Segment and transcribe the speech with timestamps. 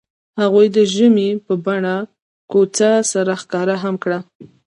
[0.41, 1.95] هغوی د ژمنې په بڼه
[2.51, 4.19] کوڅه سره ښکاره هم کړه.